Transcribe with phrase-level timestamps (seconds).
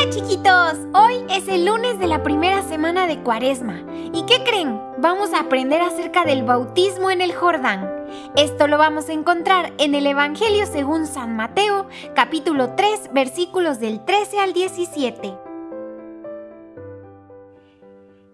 [0.00, 3.84] Hola chiquitos, hoy es el lunes de la primera semana de Cuaresma.
[4.14, 4.80] ¿Y qué creen?
[4.96, 7.86] Vamos a aprender acerca del bautismo en el Jordán.
[8.34, 14.02] Esto lo vamos a encontrar en el Evangelio según San Mateo, capítulo 3, versículos del
[14.06, 15.36] 13 al 17.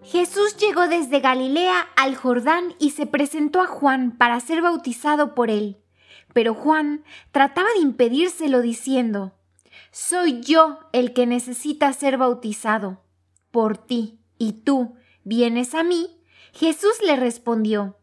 [0.03, 5.49] Jesús llegó desde Galilea al Jordán y se presentó a Juan para ser bautizado por
[5.49, 5.81] él.
[6.33, 7.03] Pero Juan
[7.33, 9.33] trataba de impedírselo diciendo,
[9.91, 13.03] Soy yo el que necesita ser bautizado
[13.51, 16.21] por ti, y tú vienes a mí.
[16.53, 17.97] Jesús le respondió,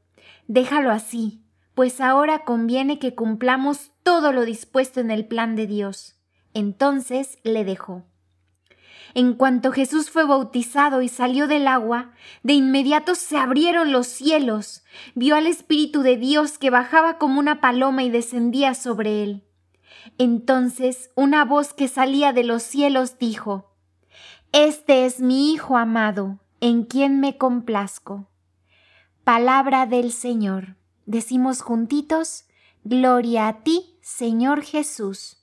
[0.46, 6.16] Déjalo así, pues ahora conviene que cumplamos todo lo dispuesto en el plan de Dios.
[6.52, 8.04] Entonces le dejó.
[9.14, 12.12] En cuanto Jesús fue bautizado y salió del agua,
[12.42, 14.82] de inmediato se abrieron los cielos,
[15.14, 19.44] vio al Espíritu de Dios que bajaba como una paloma y descendía sobre él.
[20.18, 23.72] Entonces una voz que salía de los cielos dijo,
[24.52, 28.28] Este es mi Hijo amado, en quien me complazco.
[29.24, 30.76] Palabra del Señor.
[31.06, 32.44] Decimos juntitos,
[32.84, 35.38] Gloria a ti, Señor Jesús.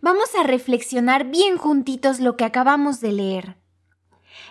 [0.00, 3.56] Vamos a reflexionar bien juntitos lo que acabamos de leer.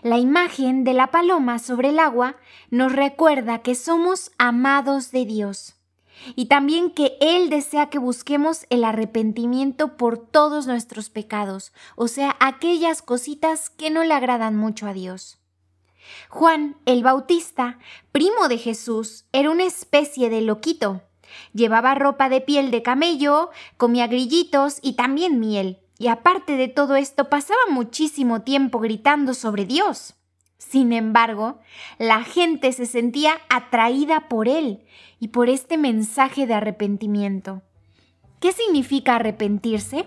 [0.04, 2.38] La imagen de la paloma sobre el agua
[2.70, 5.81] nos recuerda que somos amados de Dios
[6.36, 12.36] y también que Él desea que busquemos el arrepentimiento por todos nuestros pecados, o sea,
[12.40, 15.38] aquellas cositas que no le agradan mucho a Dios.
[16.30, 17.78] Juan el Bautista,
[18.12, 21.02] primo de Jesús, era una especie de loquito.
[21.54, 25.80] Llevaba ropa de piel de camello, comía grillitos y también miel.
[25.98, 30.16] Y aparte de todo esto, pasaba muchísimo tiempo gritando sobre Dios.
[30.70, 31.58] Sin embargo,
[31.98, 34.86] la gente se sentía atraída por él
[35.20, 37.64] y por este mensaje de arrepentimiento.
[38.40, 40.06] ¿Qué significa arrepentirse?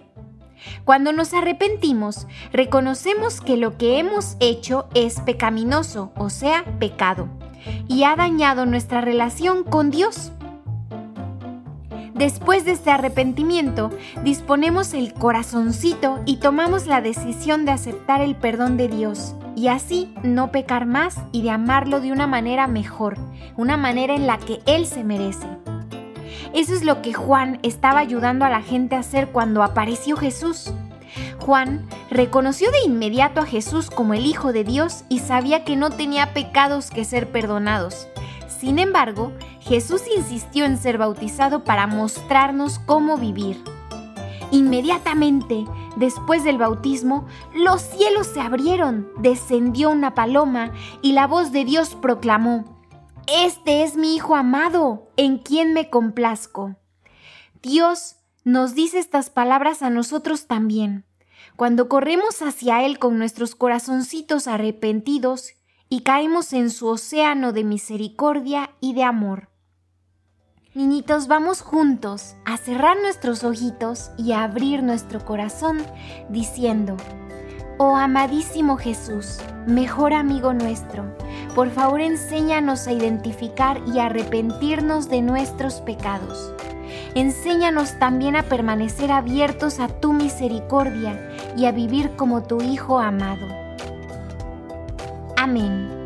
[0.85, 7.29] Cuando nos arrepentimos, reconocemos que lo que hemos hecho es pecaminoso, o sea, pecado,
[7.89, 10.31] y ha dañado nuestra relación con Dios.
[12.15, 13.91] Después de este arrepentimiento,
[14.23, 20.13] disponemos el corazoncito y tomamos la decisión de aceptar el perdón de Dios y así
[20.23, 23.17] no pecar más y de amarlo de una manera mejor,
[23.57, 25.47] una manera en la que Él se merece.
[26.53, 30.73] Eso es lo que Juan estaba ayudando a la gente a hacer cuando apareció Jesús.
[31.41, 35.91] Juan reconoció de inmediato a Jesús como el Hijo de Dios y sabía que no
[35.91, 38.09] tenía pecados que ser perdonados.
[38.47, 43.63] Sin embargo, Jesús insistió en ser bautizado para mostrarnos cómo vivir.
[44.51, 45.65] Inmediatamente,
[45.97, 50.73] después del bautismo, los cielos se abrieron, descendió una paloma
[51.03, 52.81] y la voz de Dios proclamó,
[53.27, 56.77] Este es mi Hijo amado, en quien me complazco.
[57.63, 61.07] Dios nos dice estas palabras a nosotros también.
[61.57, 65.55] Cuando corremos hacia Él con nuestros corazoncitos arrepentidos
[65.89, 69.54] y caemos en su océano de misericordia y de amor.
[70.75, 75.79] Niñitos, vamos juntos a cerrar nuestros ojitos y a abrir nuestro corazón
[76.31, 76.97] diciendo,
[77.79, 81.05] Oh amadísimo Jesús, mejor amigo nuestro,
[81.55, 86.53] por favor enséñanos a identificar y arrepentirnos de nuestros pecados.
[87.15, 93.47] Enséñanos también a permanecer abiertos a tu misericordia y a vivir como tu Hijo amado.
[95.37, 96.04] Amén.